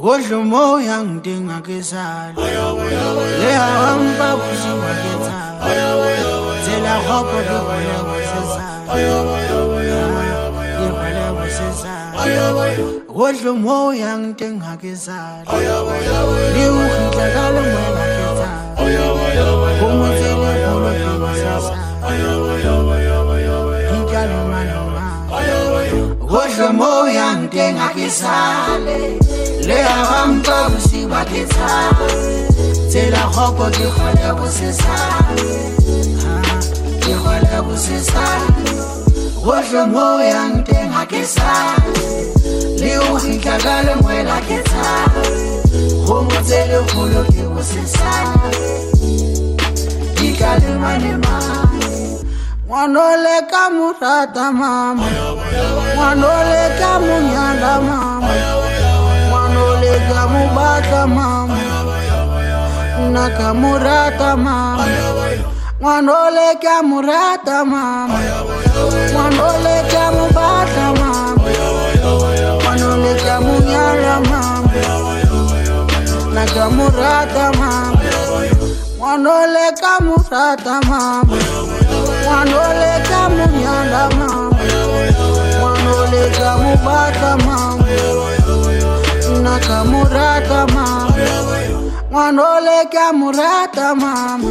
Hoje 0.00 0.32
o 0.32 0.44
moia 0.44 0.98
não 0.98 1.18
tem 1.18 1.44
a 1.50 1.60
que 1.60 1.82
sal 1.82 2.34
Le 2.36 3.52
a 3.52 3.66
rampa 3.82 4.36
buzi 4.36 4.70
wa 4.70 4.94
que 5.02 5.12
sal 5.26 5.58
Se 6.62 6.74
la 6.80 6.96
ropa 7.02 7.42
do 7.42 7.58
wala 7.66 7.98
wa 8.06 8.18
se 8.30 8.42
sal 8.54 8.94
Yo 9.02 9.18
wala 10.94 11.32
wa 11.32 11.46
se 11.50 11.68
sal 11.82 13.01
Godlo 13.12 13.54
moya 13.54 14.16
ngitenga 14.18 14.72
kezalo 14.80 15.44
Liwukhitla 16.56 17.26
kalo 17.34 17.60
ngoba 17.60 18.04
kezalo 18.16 18.88
Kumuzele 19.78 20.52
kolo 20.64 20.90
kibasasa 20.96 21.74
Ngitalo 23.92 24.38
manoma 24.48 25.04
Godlo 26.24 26.72
moya 26.72 27.36
ngitenga 27.36 27.88
kezale 27.92 29.20
Le 29.60 29.78
abamxa 29.84 30.72
usiba 30.72 31.20
kezalo 31.28 32.08
Tsela 32.88 33.28
khoko 33.28 33.68
ke 33.76 33.86
khwala 33.92 34.32
bosesale 34.40 35.52
Ke 37.04 37.12
khwala 37.20 37.60
bosesale 37.60 38.72
Godlo 39.44 39.86
moya 39.86 40.48
ngitenga 40.48 41.04
kezalo 41.04 42.22
liutika 42.82 43.58
ngale 43.58 43.94
mwena 43.94 44.40
kitsala 44.40 45.22
umutele 46.18 46.78
vulo 46.78 47.24
kikusisana 47.24 48.34
ikalemanema 50.24 51.42
mwanoleka 52.68 53.70
murata 53.70 54.52
mama 54.52 55.06
mwanoleka 55.96 56.98
munyanda 57.00 57.80
mama. 57.80 58.34
Mwanoleka 59.30 60.26
mubata 60.28 61.06
mama. 61.06 61.58
Naka 63.12 63.54
murata 63.54 64.36
mama. 64.36 64.86
Mwanoleka 65.80 66.82
murata 66.82 67.64
mama. 67.64 68.18
Mwanoleka 69.12 70.12
mubata 70.12 70.92
mama. 71.00 71.01
wala 73.92 74.20
mambo 74.20 74.70
najua 76.34 76.70
murata 76.70 77.52
mambo 77.52 77.98
mwanoleka 78.98 80.00
murata 80.00 80.80
mambo 80.88 81.36
mwanoleka 82.24 83.28
munyanda 83.28 84.10
mambo 84.10 84.56
mwanoleka 85.60 86.56
mubata 86.58 87.36
mambo 87.36 87.84
naka 89.42 89.84
murata 89.84 90.66
mambo 90.66 91.14
mwanoleka 92.10 93.12
murata 93.12 93.94
mambo 93.94 94.50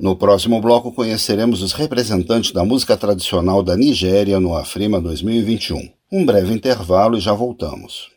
no 0.00 0.16
próximo 0.16 0.60
bloco 0.60 0.92
conheceremos 0.92 1.62
os 1.62 1.72
representantes 1.74 2.52
da 2.52 2.64
música 2.64 2.96
tradicional 2.96 3.62
da 3.62 3.76
Nigéria 3.76 4.40
no 4.40 4.56
Afrima 4.56 5.00
2021. 5.00 5.88
Um 6.12 6.26
breve 6.26 6.52
intervalo 6.52 7.16
e 7.16 7.20
já 7.20 7.32
voltamos. 7.32 8.13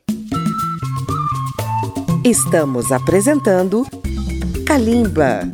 Estamos 2.28 2.92
apresentando 2.92 3.88
Kalimba. 4.66 5.50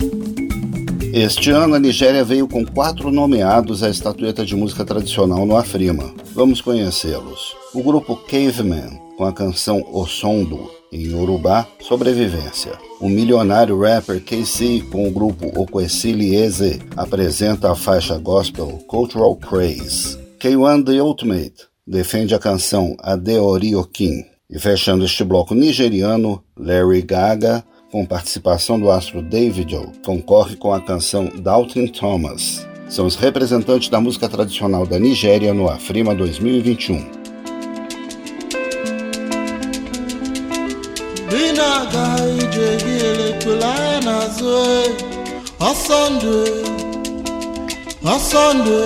Este 1.13 1.51
ano 1.51 1.75
a 1.75 1.79
Nigéria 1.79 2.23
veio 2.23 2.47
com 2.47 2.65
quatro 2.65 3.11
nomeados 3.11 3.83
à 3.83 3.91
estatueta 3.91 4.43
de 4.43 4.55
música 4.55 4.83
tradicional 4.83 5.45
no 5.45 5.55
Afrima. 5.55 6.11
Vamos 6.33 6.61
conhecê-los. 6.61 7.55
O 7.75 7.83
grupo 7.83 8.15
Caveman, 8.15 8.99
com 9.15 9.23
a 9.23 9.31
canção 9.31 9.85
Osondo, 9.93 10.67
em 10.91 11.11
Yorubá, 11.11 11.67
Sobrevivência. 11.79 12.71
O 12.99 13.07
milionário 13.07 13.79
rapper 13.79 14.19
KC, 14.19 14.83
com 14.91 15.07
o 15.07 15.11
grupo 15.11 15.51
Okwesili 15.55 16.35
Eze, 16.35 16.81
apresenta 16.97 17.71
a 17.71 17.75
faixa 17.75 18.17
gospel 18.17 18.83
Cultural 18.87 19.35
Craze. 19.35 20.17
K1 20.39 20.83
The 20.83 21.03
Ultimate 21.03 21.67
defende 21.85 22.33
a 22.33 22.39
canção 22.39 22.95
Adeori 22.99 23.75
Okin. 23.75 24.32
E 24.53 24.59
fechando 24.59 25.03
este 25.03 25.23
bloco 25.23 25.55
nigeriano, 25.55 26.43
Larry 26.55 27.01
Gaga, 27.01 27.63
com 27.91 28.05
participação 28.05 28.79
do 28.79 28.91
astro 28.91 29.19
David 29.23 29.75
O, 29.75 29.91
concorre 30.05 30.55
com 30.55 30.71
a 30.71 30.79
canção 30.79 31.25
Dalton 31.39 31.87
Thomas. 31.87 32.67
São 32.87 33.07
os 33.07 33.15
representantes 33.15 33.89
da 33.89 33.99
música 33.99 34.29
tradicional 34.29 34.85
da 34.85 34.99
Nigéria 34.99 35.55
no 35.55 35.67
Afrima 35.67 36.13
2021. 36.13 37.23
binaga 41.31 42.05
ije 42.37 42.67
gị 42.81 42.93
elekpela 43.09 43.75
n'azụ 44.05 44.57
ọsọ 45.69 45.99
ndụ 46.13 46.37
ọsọ 48.13 48.43
ndụ 48.57 48.77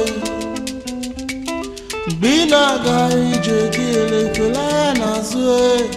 Binaga 2.16 3.10
ijekile 3.34 4.32
kulana 4.36 5.22
zwe. 5.22 5.90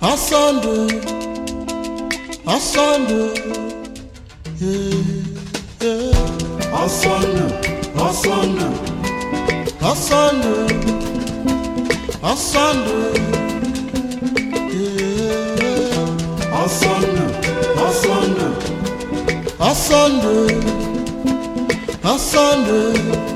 Asandu 0.00 0.90
Asandu. 2.46 3.30
Yeah, 4.60 4.94
yeah. 5.82 6.84
Asandu 6.84 7.44
Asandu. 8.08 8.68
Asandu 9.90 10.54
Asandu. 12.22 12.98
Asandu 16.64 17.24
Asandu. 17.88 18.48
Asandu 19.60 20.50
Asandu. 22.04 23.35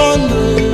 thunder 0.00 0.69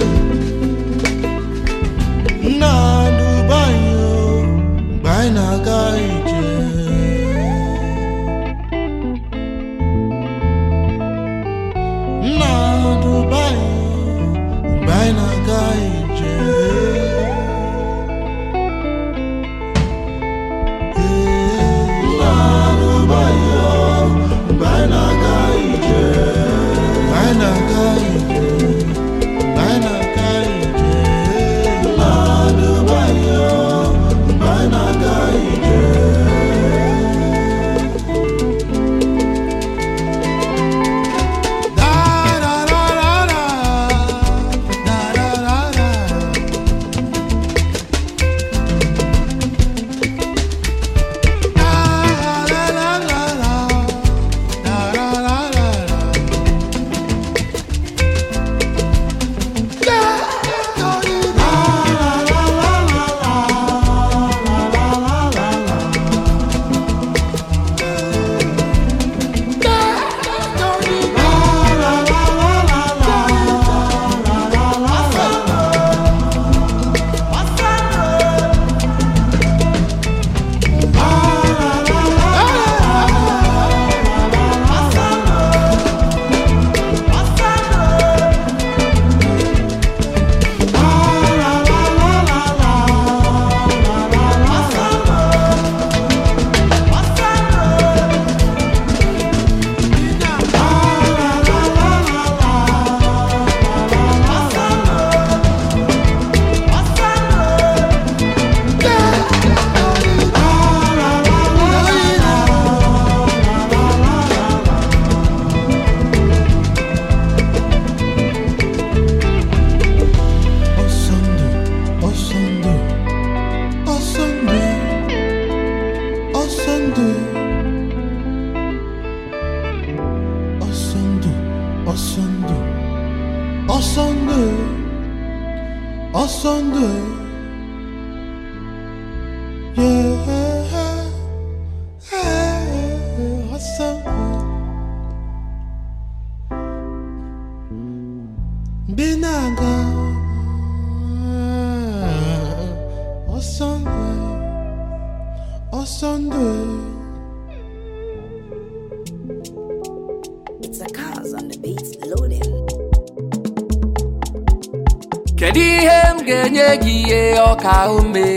ka 167.66 167.90
ume 167.98 168.28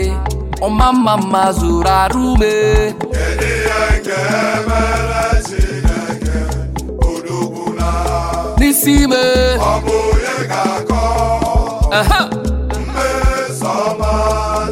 Oma 0.66 0.88
mama 1.04 1.44
zura 1.58 1.98
rume 2.12 2.54
Eni 3.24 3.52
eke 3.86 4.20
mele 4.68 5.22
Chineke 5.46 6.36
Odogwuna 7.08 7.90
N'isime 8.58 9.24
Ọ 9.70 9.74
bụ 9.84 9.96
onye 10.12 10.34
ga-akọ 10.50 11.02
Mmeso 12.82 13.70
ọma 13.88 14.12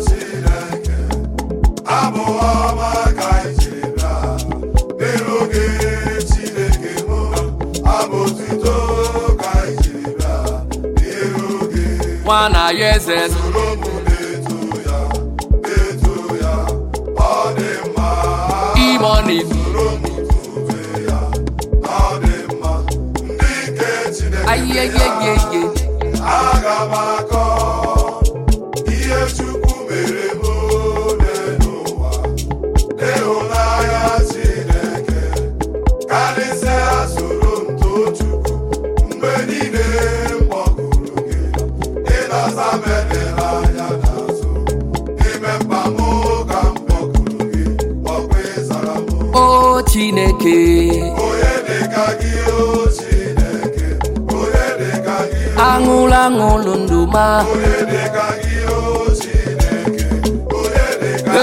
Chineke 0.06 0.96
Abụ 1.98 2.24
ọma 2.52 2.88
early 19.00 19.44
morning. 19.44 19.46
Ayeyeyeye. 24.48 25.62
Agaba. 26.22 27.17
n'ụlọ 56.36 56.72
nduma 56.82 57.26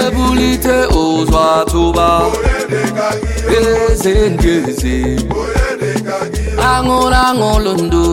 ebulite 0.00 0.76
ụzọ 1.02 1.38
atụba 1.58 2.08
eze 3.56 4.14
ndị 4.32 4.52
eze 4.68 4.96
aṅụrụ 6.72 7.16
aṅụlụ 7.26 7.72
ndụ 7.84 8.04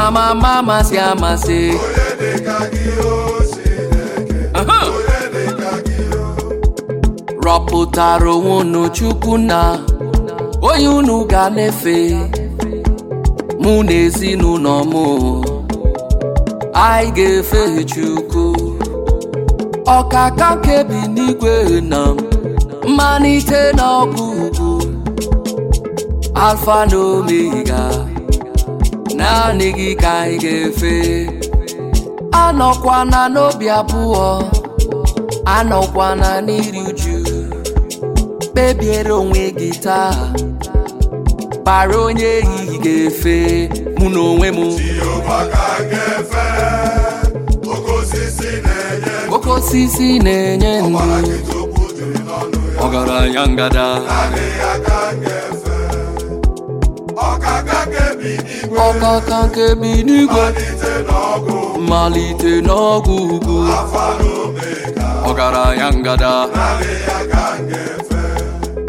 amama 0.00 0.50
amasị 0.58 0.96
amasị 1.10 1.60
rọpụtara 7.44 8.30
onwe 8.36 8.52
unu 8.60 8.82
chukwu 8.96 9.32
na 9.48 9.60
onye 10.62 10.88
unu 10.88 11.16
ga 11.30 11.42
na-efe 11.56 11.96
mụ 13.62 13.72
na 13.86 13.92
ezinụlọ 14.04 14.74
m. 14.92 14.94
Anyị 16.84 17.10
ga-efe 17.16 17.62
chukwu. 17.92 18.44
Ọkaka 19.96 20.48
kebi 20.64 21.00
n'igwe 21.14 21.54
na 21.90 22.00
mmalite 22.86 23.60
na 23.76 23.84
ọgwụgwụ 24.02 24.70
alfa 26.44 26.78
na 26.90 26.98
omega 27.12 27.82
naanị 29.18 29.68
gị 29.78 29.90
ka 30.02 30.10
anyị 30.22 30.36
ga-efe. 30.42 30.94
Anọkwana 32.42 33.20
n'obi 33.34 33.66
abụọ 33.78 34.26
anọkwana 35.56 36.28
n'iri 36.46 36.80
uju. 36.88 37.16
bebiere 38.54 39.12
onwe 39.20 39.42
gị 39.58 39.70
taa 39.84 40.12
kpara 41.52 41.96
onye 42.06 42.28
ehighị 42.38 42.76
ga-efe 42.84 43.36
mụ 43.98 44.06
na 44.14 44.20
onwe 44.30 44.48
m 44.56 44.58
oke 49.34 49.48
osisi 49.56 50.08
na-enye 50.24 50.72
ndụ 50.82 50.98
ọgaranya 52.84 53.42
ngada 53.52 53.86
ọkaka 58.86 59.38
nke 59.46 59.66
bi 59.80 59.92
n'igwe 60.06 60.44
malite 61.88 62.52
n'ọgwụ 62.66 63.16
ugwu 63.34 63.56
ọgaranya 65.30 65.88
ngada 65.98 66.32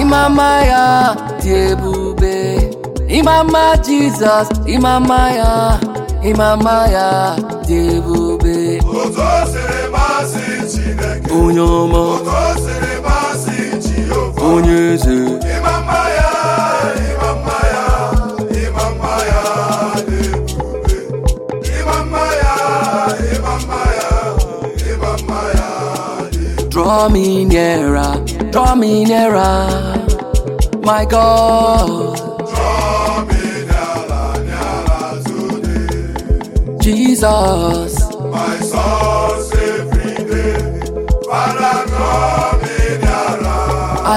Imamaya, 0.00 0.66
ya 0.66 1.16
Diebube 1.42 2.70
Imama 3.08 3.76
Jesus. 3.84 4.48
Imamaya, 4.66 5.78
Imamaya, 6.22 6.30
Imama 6.30 6.88
ya 6.88 7.36
Diebube 7.66 8.80
Onye 11.32 11.60
ọma 11.60 12.02
Onye 14.42 14.94
eze 14.94 15.14
Imama 15.56 16.00
ya 16.18 16.30
Imama 17.10 17.56
ya 17.72 17.84
Imama 18.62 19.12
ya 19.30 19.42
Diebube 20.06 20.96
Imama 21.80 22.22
ya 22.42 22.54
Imama 23.36 23.80
ya 24.00 24.12
Imama 24.94 25.40
ya 25.58 25.68
Draw 26.70 27.08
me 27.10 27.44
nearer. 27.44 28.14
Draw 28.52 28.74
me 28.76 29.04
nearer 29.04 29.89
my 30.90 31.04
God. 31.04 32.18
Jesus. 36.82 37.92
My 38.36 38.56
soul's 38.72 39.52
every 39.54 40.18
day. 40.32 40.56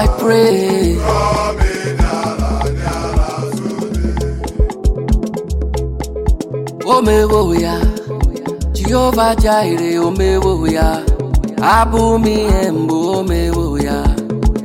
I 0.00 0.04
pray. 0.18 0.98
Come 6.84 7.08
in 7.08 7.28
Omewo 7.28 7.54
ya, 7.64 7.76
Jehovah 8.72 9.34
Jireh, 9.42 9.98
Omewo 10.06 10.66
ya, 10.76 10.88
Abu 11.62 12.18
mi 12.18 12.36
embo 12.66 12.98
Omewo. 13.20 13.63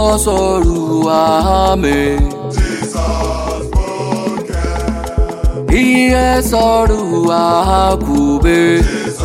Oruwame. 0.00 1.98
Jesus 2.50 2.92
spoke. 3.66 4.56
Iye 5.72 6.42
soruwa 6.42 7.98
kube. 8.06 8.78
Jesus 8.78 9.18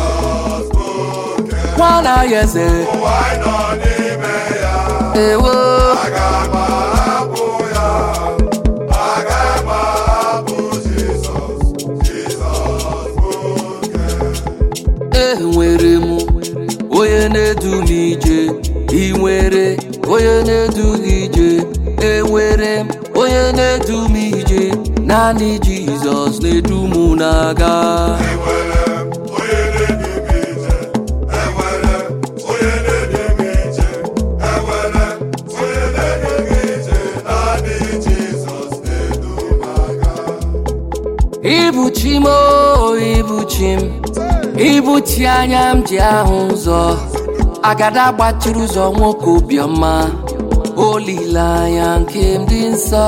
spoke. 0.68 1.56
Wana 1.78 2.22
yese. 2.32 2.66
Why 3.02 3.32
not 3.44 3.80
ime 3.98 4.34
ya? 4.62 4.74
Ewo. 5.32 5.65
onye 20.16 20.34
na-edu 20.48 20.86
gị 21.04 21.16
ije 21.24 21.48
enwere 22.10 22.72
m 22.84 22.88
onye 23.20 23.44
na-edu 23.56 23.98
m 24.12 24.14
ije. 24.28 24.62
Naanị 25.08 25.50
Jizọs 25.64 26.34
na-edu 26.42 26.78
m 26.92 26.94
na-aga. 27.20 27.74
Ibuchi 41.42 42.16
m 42.20 42.26
oh, 42.26 42.96
ibuchi 42.98 43.64
m. 43.78 44.02
Ibuchi 44.58 45.26
anya 45.26 45.74
m 45.74 45.82
ji 45.86 45.96
ahụ 45.98 46.36
ụzọ 46.52 46.80
agada 47.70 48.04
gbachiri 48.16 48.60
ụzọ 48.64 48.84
nwoke 48.96 49.28
obiọma 49.36 49.92
olileanya 50.86 51.88
nke 52.00 52.22
m 52.40 52.42
dị 52.50 52.60
nsọ. 52.74 53.06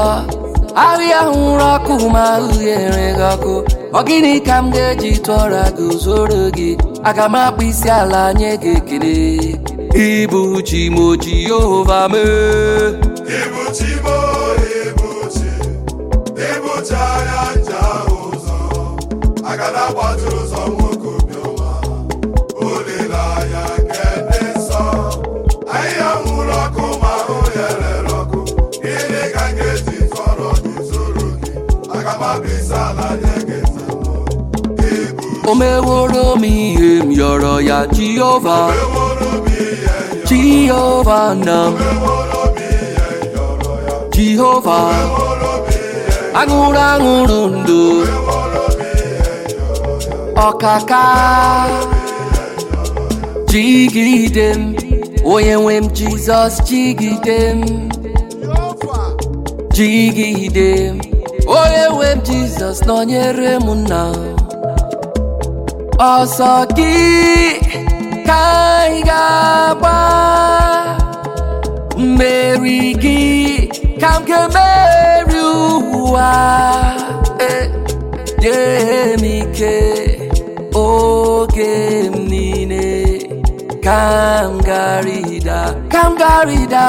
Ahịa 0.86 1.20
hụrụ 1.30 1.66
ọkụ 1.74 1.94
ma 2.14 2.22
ahụ 2.36 2.50
enweghị 2.74 3.24
ọkụ. 3.32 3.52
Ọ 3.98 4.00
gịnị 4.06 4.32
ka 4.46 4.56
m 4.62 4.66
ga-eji 4.74 5.10
tụọra 5.26 5.64
gị 5.76 5.86
zoro 6.04 6.42
gị? 6.56 6.70
Aga 7.08 7.24
m 7.32 7.34
akpụ 7.42 7.62
isi 7.70 7.88
ala 8.00 8.22
nye 8.38 8.50
gị 8.62 8.70
ekele. 8.78 9.16
Ibu 10.06 10.40
chi 10.68 10.80
m 10.94 10.96
o 11.04 11.06
jehova 11.22 12.00
mee 12.12 13.08
omeworo 35.50 36.36
mi 36.40 36.52
em 36.88 37.10
yọrọ 37.18 37.54
ya 37.68 37.78
jehova. 37.96 38.58
Jehova 40.28 41.20
nam. 41.46 41.72
Jehova. 44.14 44.80
Aṅụrụ 46.40 46.80
aṅụrụ 46.92 47.40
ndụ 47.56 47.82
ọkaka. 50.46 51.04
Jigide 53.50 54.48
m 54.58 54.62
onye 55.32 55.54
nwe 55.62 55.74
m 55.82 55.86
jizọs 55.96 56.54
jigide 56.68 57.38
m 57.58 57.60
jigide 59.76 60.70
m 60.94 60.96
onye 61.58 61.84
nwe 61.94 62.08
m 62.16 62.18
jizọs 62.26 62.78
nọnyere 62.86 63.52
m 63.64 63.66
nna 63.80 64.02
m 64.12 64.37
ọsọ 65.98 66.52
gị 66.76 66.94
ka 68.26 68.40
anyị 68.80 69.00
ga-agba 69.08 69.96
mmeri 71.98 72.80
gị 73.02 73.20
ka 74.02 74.10
m 74.18 74.22
ga-emeri 74.28 75.40
ụwa 75.98 76.30
Eh, 77.48 77.64
nye 78.42 78.58
m 79.20 79.24
ike 79.38 79.74
oge 80.74 81.72
m 82.12 82.14
niile 82.30 82.86
ka 83.84 84.00
m 84.52 84.54
garida 84.68 85.60
ka 85.92 86.02
m 86.10 86.12
garida 86.20 86.86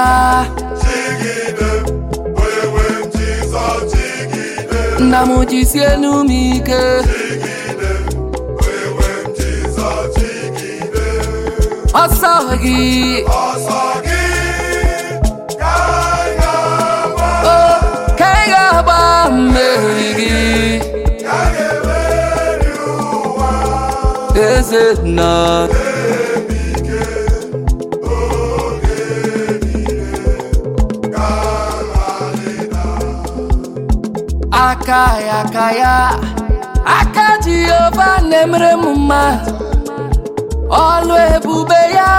m, 4.99 5.05
nna 5.05 5.19
m 5.27 5.29
jisienu 5.49 6.11
m 6.27 6.31
ike 6.31 6.81
ọ̀sọ̀gì. 11.93 12.79
ọ̀sọ̀gì 13.43 14.23
oh, 15.01 15.49
kẹ́gàbà. 15.61 17.29
ó 17.55 17.59
kẹ́gàbà 18.19 18.99
mèrìgì. 19.53 20.37
kẹ́gàbà 21.23 21.97
ìlúwa. 22.67 23.51
eze 24.49 24.85
na. 25.17 25.31
ebike 26.25 27.05
oge 28.17 29.01
niile 29.63 30.35
kalalịla. 31.15 32.83
aka 34.67 35.03
ya 35.27 35.37
aka 35.45 35.65
ya 35.81 35.95
Akaya, 36.99 37.77
akaya, 37.87 38.19
na-emere 38.29 38.71
m 38.81 38.85
mma. 38.97 39.21
Ọlụ 40.69 41.15
ebube 41.35 41.81
ya 41.97 42.11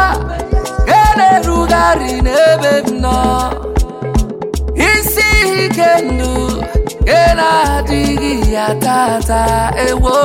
ga 0.89 1.03
na-erugharị 1.19 2.13
n'ebe 2.27 2.73
m 2.87 2.89
nọ. 3.05 3.19
Isi 4.91 5.29
ike 5.65 5.91
ndụ 6.07 6.33
ga 7.09 7.23
na-adịghị 7.39 8.33
ya 8.55 8.67
tata 8.85 9.43
ewo 9.87 10.17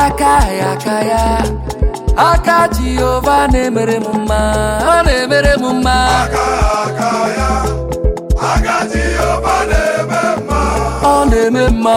aka 0.00 0.34
ya 0.60 0.70
aka 0.72 0.96
ya. 1.10 1.24
Aka 2.30 2.58
jehova 2.74 3.36
na-emere 3.52 3.96
m 4.04 4.06
mma 4.18 4.40
ọ 4.92 4.94
na-emere 5.06 5.52
m 5.62 5.64
mma. 5.76 5.96
Aka 6.22 6.44
aka 6.84 7.10
ya, 7.38 7.50
aka 8.52 8.76
Jehova 8.92 9.56
na-eme 9.70 10.20
mma. 10.46 10.60
ọ 11.12 11.14
na-eme 11.30 11.64
mma. 11.74 11.96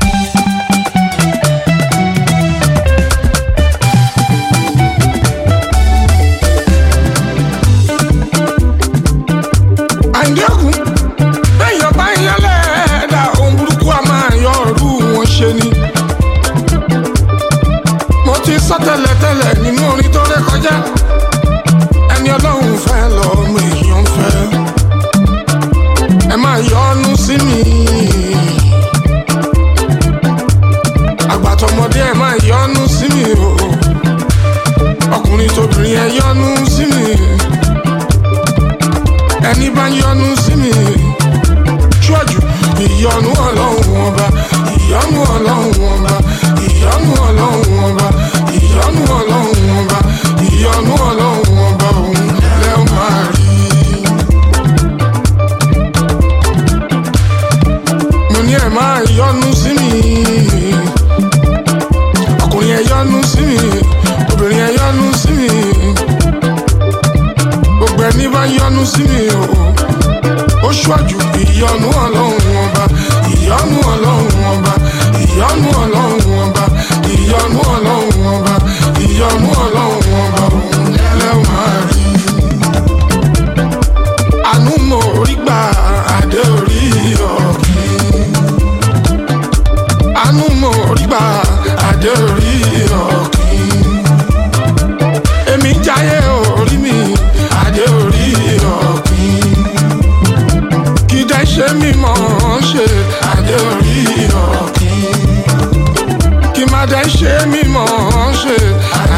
dimanche 107.61 108.57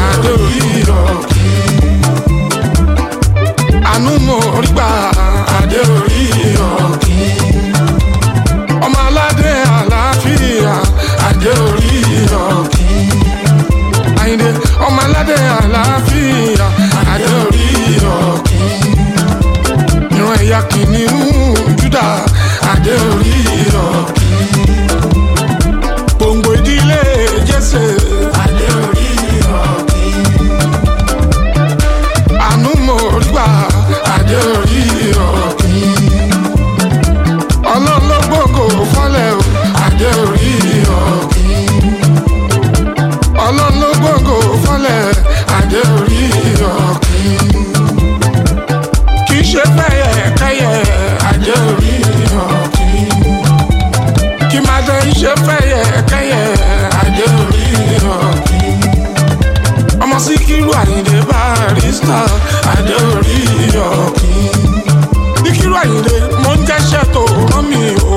adéoyè 0.06 0.82
ọ̀kì 1.02 1.48
àánú 3.92 4.12
mo 4.26 4.36
rí 4.62 4.68
gbà 4.74 4.88
adéoyè 5.58 6.50
ọ̀kì 6.84 7.18
ọmọ 8.84 8.98
aládé 9.08 9.50
àlàáfíà 9.78 10.74
adéoyè 11.28 12.22
ọ̀kì 12.56 12.88
àyìndé 14.22 14.48
ọmọ 14.86 15.00
aládé 15.06 15.36
àlàáfíà 15.60 16.66
adéoyè 17.12 17.68
ọ̀kì 18.30 18.62
yakini 20.18 20.32
ẹ̀yà 20.42 20.60
kìíní 20.70 21.02
ń 21.12 21.76
júdà 21.78 22.06
adéoyè. 22.72 23.23
star 62.04 62.28
adé 62.76 62.94
orí 63.16 63.40
ọ̀kìn. 63.88 64.56
ní 65.42 65.50
kíró 65.58 65.76
àyìnlé 65.82 66.16
mo 66.42 66.50
ń 66.56 66.60
jẹ́ṣẹ́ 66.68 67.04
tó 67.14 67.22
rán 67.50 67.64
mi 67.70 67.80
o. 68.12 68.16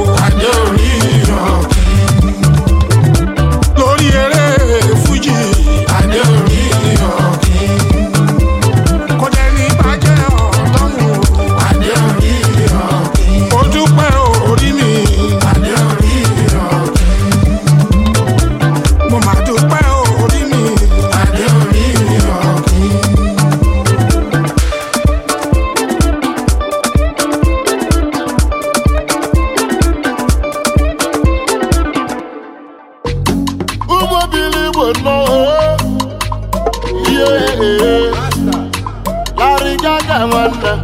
wọn 40.32 40.50
tán. 40.62 40.78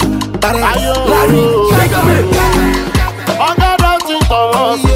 ayọ̀ 0.72 0.96
ọ̀gá 3.48 3.70
dọ̀tí 3.82 4.16
tọ̀ 4.30 4.42
wọ́n 4.52 4.76
sí. 4.84 4.93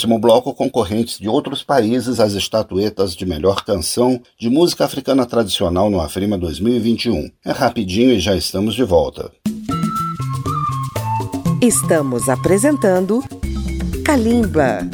Próximo 0.00 0.18
bloco, 0.18 0.54
concorrentes 0.54 1.18
de 1.18 1.28
outros 1.28 1.62
países 1.62 2.20
às 2.20 2.32
estatuetas 2.32 3.14
de 3.14 3.26
melhor 3.26 3.62
canção 3.62 4.18
de 4.38 4.48
música 4.48 4.86
africana 4.86 5.26
tradicional 5.26 5.90
no 5.90 6.00
Afrima 6.00 6.38
2021. 6.38 7.30
É 7.44 7.52
rapidinho 7.52 8.12
e 8.12 8.18
já 8.18 8.34
estamos 8.34 8.74
de 8.74 8.82
volta. 8.82 9.30
Estamos 11.60 12.30
apresentando 12.30 13.22
Kalimba. 14.02 14.88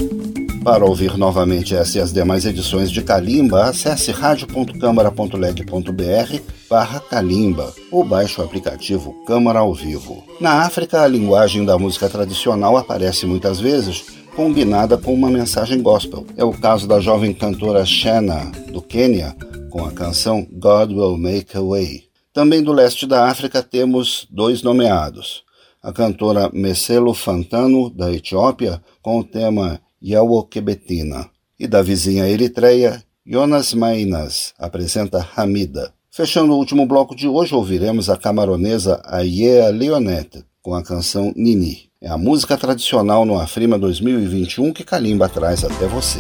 Para 0.64 0.84
ouvir 0.84 1.16
novamente 1.16 1.76
essa 1.76 1.98
e 1.98 2.00
as 2.00 2.12
demais 2.12 2.44
edições 2.44 2.90
de 2.90 3.00
Kalimba, 3.00 3.66
acesse 3.66 4.11
radio.câmara.leg.br 4.11 6.40
barra 6.68 6.98
Kalimba 6.98 7.72
ou 7.92 8.02
baixe 8.02 8.40
o 8.40 8.44
aplicativo 8.44 9.14
Câmara 9.24 9.61
ao 9.61 9.72
Vivo. 9.72 10.24
Na 10.40 10.64
África, 10.64 11.02
a 11.02 11.07
linguagem 11.07 11.64
da 11.64 11.78
música 11.78 12.09
tradicional 12.09 12.76
aparece 12.76 13.24
muitas 13.24 13.61
vezes 13.61 14.15
combinada 14.37 14.99
com 14.99 15.14
uma 15.14 15.30
mensagem 15.30 15.80
gospel. 15.80 16.26
É 16.37 16.45
o 16.45 16.53
caso 16.53 16.87
da 16.87 17.01
jovem 17.01 17.32
cantora 17.32 17.87
Shanna, 17.87 18.53
do 18.70 18.82
Quênia, 18.82 19.34
com 19.70 19.82
a 19.82 19.91
canção 19.91 20.47
God 20.53 20.93
Will 20.93 21.16
Make 21.16 21.57
a 21.57 21.62
Way. 21.62 22.05
Também 22.34 22.62
do 22.62 22.70
leste 22.70 23.07
da 23.07 23.30
África 23.30 23.62
temos 23.62 24.28
dois 24.30 24.62
nomeados. 24.62 25.43
A 25.82 25.91
cantora 25.91 26.51
Meselo 26.53 27.14
Fantano, 27.14 27.89
da 27.89 28.12
Etiópia, 28.12 28.82
com 29.01 29.20
o 29.20 29.24
tema 29.24 29.80
Yawo 30.05 30.45
Kebetina. 30.45 31.30
E 31.59 31.66
da 31.66 31.80
vizinha 31.80 32.28
Eritreia, 32.28 33.03
Jonas 33.24 33.72
Mainas 33.72 34.53
apresenta 34.59 35.26
Hamida. 35.34 35.95
Fechando 36.11 36.53
o 36.53 36.59
último 36.59 36.84
bloco 36.84 37.16
de 37.16 37.26
hoje, 37.26 37.55
ouviremos 37.55 38.11
a 38.11 38.18
camaronesa 38.18 39.01
Ayea 39.07 39.70
Leonette 39.70 40.45
com 40.61 40.74
a 40.74 40.82
canção 40.82 41.32
Nini. 41.34 41.86
É 41.99 42.11
a 42.11 42.18
música 42.18 42.59
tradicional 42.59 43.24
no 43.24 43.40
Afrima 43.40 43.78
2021 43.78 44.70
que 44.70 44.84
Kalimba 44.84 45.30
traz 45.30 45.64
até 45.64 45.86
você. 45.86 46.18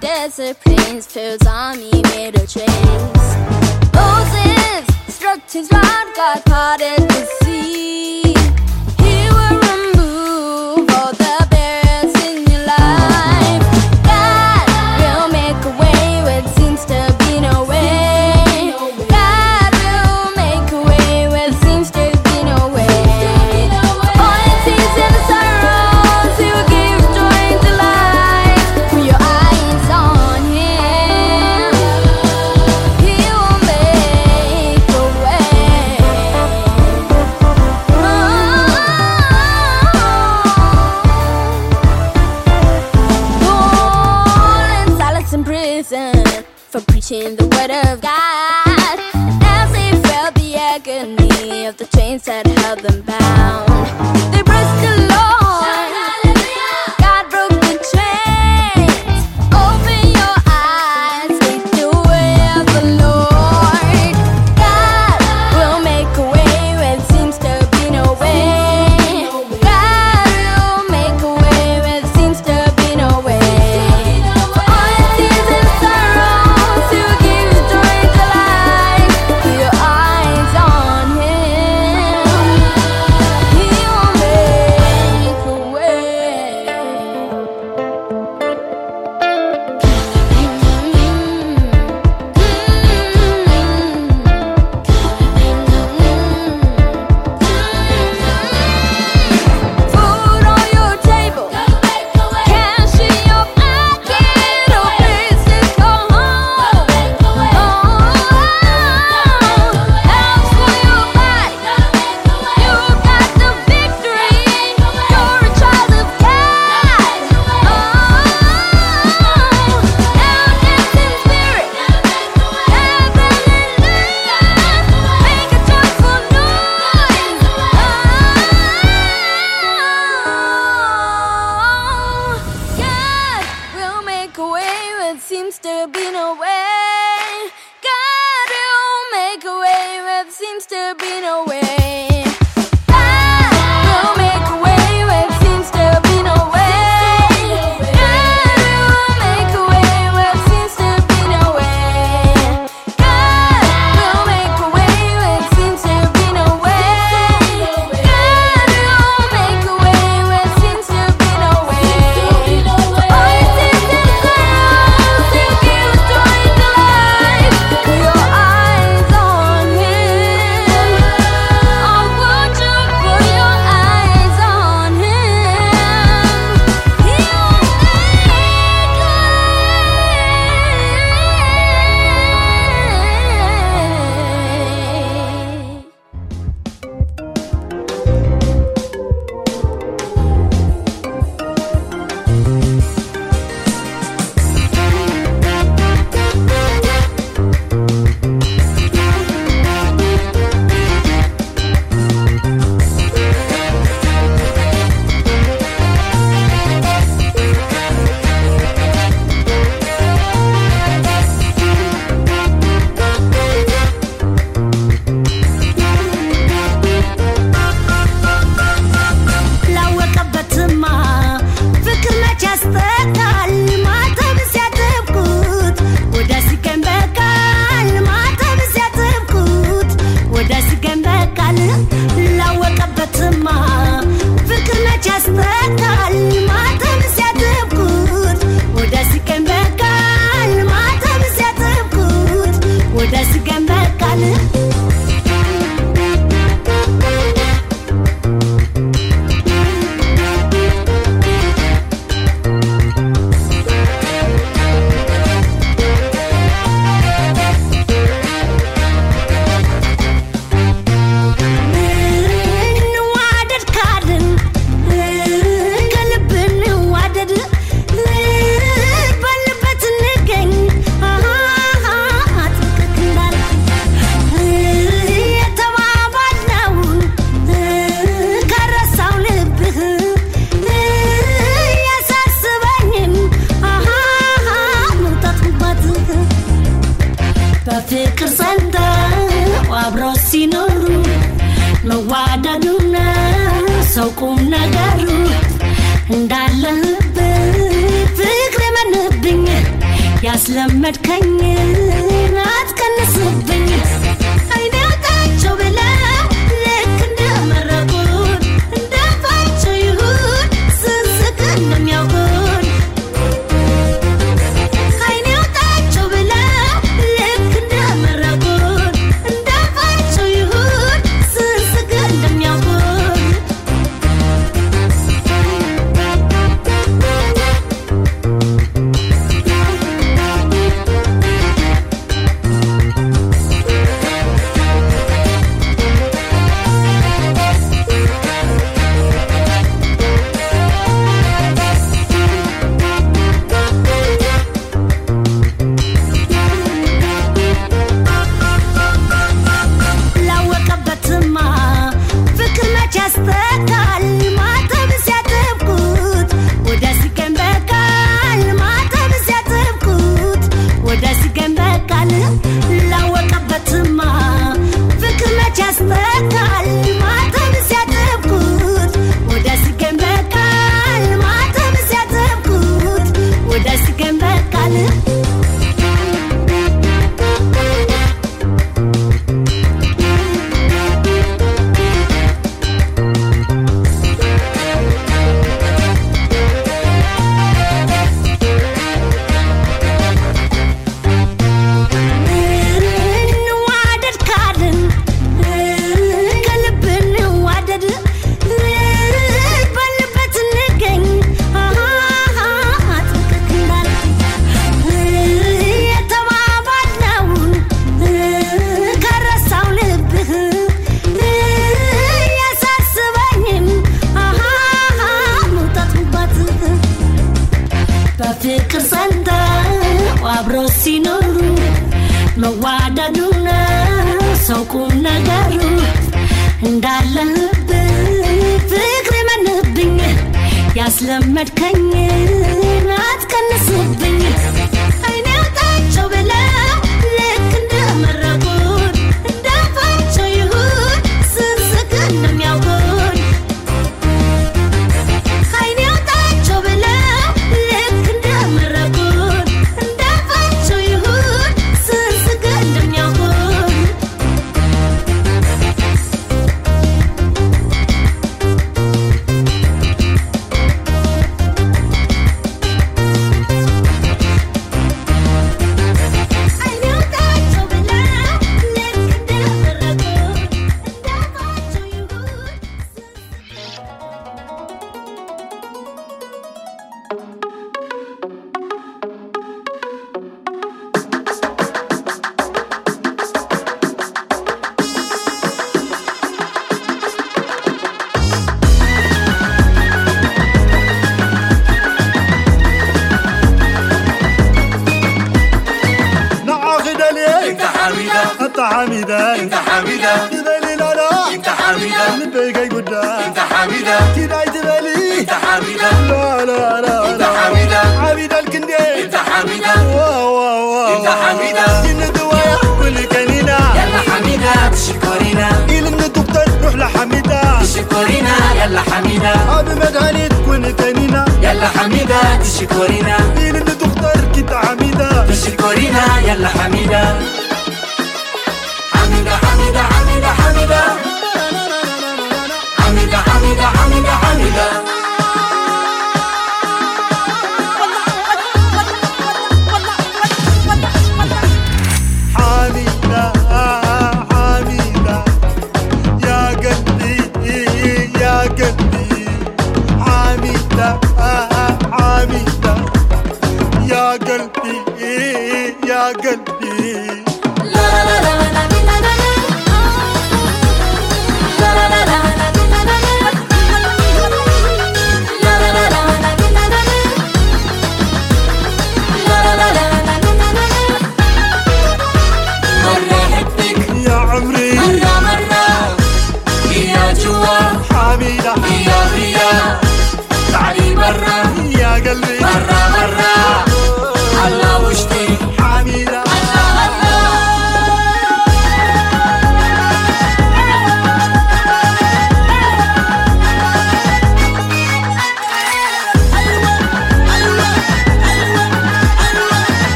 Desert 0.00 0.56
plains, 0.64 1.06
Pharaoh's 1.06 1.46
army 1.46 1.90
made. 2.10 2.34
Moses 3.94 4.84
struck 5.08 5.40
his 5.48 5.70
rod, 5.70 6.42
parted 6.44 7.11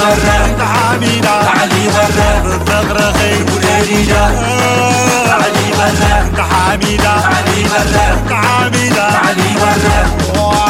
غرق 0.00 0.60
عمينا 0.60 1.30
علي 1.60 1.88
غرق 1.88 2.64
تغرقي 2.66 3.34
وليلينا 3.42 4.24
علي 5.30 5.66
غرق 5.78 6.46
حمينا 6.50 7.10
علي 7.10 7.66
غرق 7.72 8.32
عمينا 8.32 9.02
علي 9.24 9.54
غرق 9.62 10.69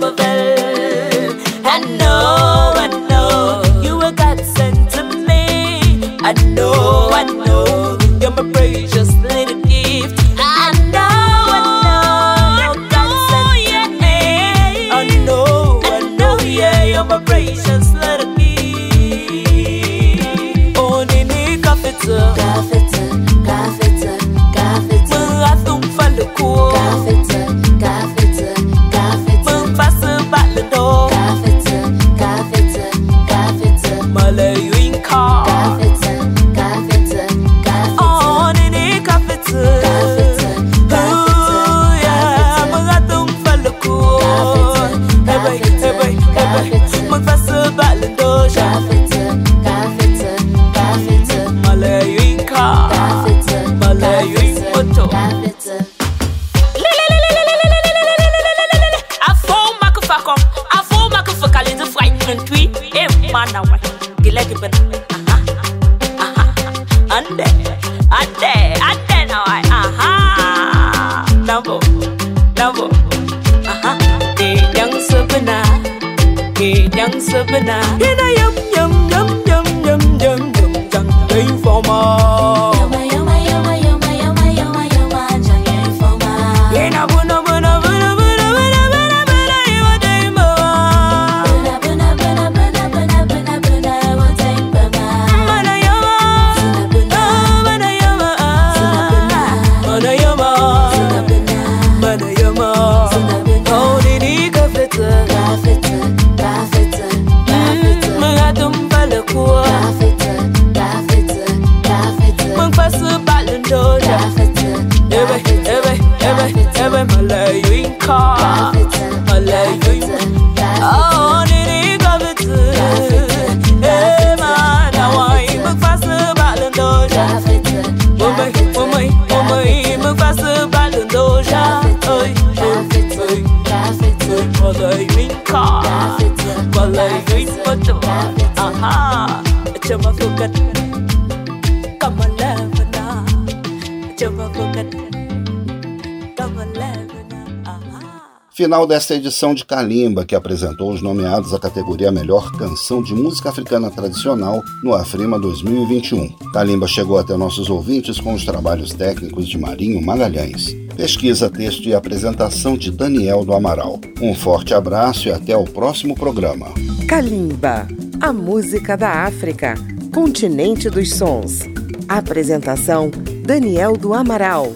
Final 148.71 148.87
desta 148.87 149.15
edição 149.15 149.53
de 149.53 149.65
Kalimba, 149.65 150.23
que 150.23 150.33
apresentou 150.33 150.93
os 150.93 151.01
nomeados 151.01 151.53
à 151.53 151.59
categoria 151.59 152.09
Melhor 152.09 152.53
Canção 152.53 153.03
de 153.03 153.13
Música 153.13 153.49
Africana 153.49 153.91
Tradicional 153.91 154.63
no 154.81 154.93
Afrima 154.93 155.37
2021. 155.37 156.29
Kalimba 156.53 156.87
chegou 156.87 157.17
até 157.17 157.35
nossos 157.35 157.69
ouvintes 157.69 158.17
com 158.17 158.33
os 158.33 158.45
trabalhos 158.45 158.93
técnicos 158.93 159.49
de 159.49 159.57
Marinho 159.57 160.01
Magalhães. 160.01 160.73
Pesquisa, 160.95 161.49
texto 161.49 161.89
e 161.89 161.93
apresentação 161.93 162.77
de 162.77 162.91
Daniel 162.91 163.43
do 163.43 163.53
Amaral. 163.53 163.99
Um 164.21 164.33
forte 164.33 164.73
abraço 164.73 165.27
e 165.27 165.33
até 165.33 165.53
o 165.53 165.65
próximo 165.65 166.15
programa. 166.15 166.67
Kalimba, 167.09 167.89
a 168.21 168.31
música 168.31 168.95
da 168.95 169.25
África, 169.25 169.75
continente 170.13 170.89
dos 170.89 171.13
sons. 171.13 171.59
Apresentação: 172.07 173.11
Daniel 173.45 173.97
do 173.97 174.13
Amaral. 174.13 174.71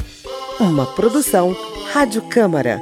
Uma 0.59 0.85
produção 0.85 1.55
Rádio 1.93 2.21
Câmara, 2.23 2.81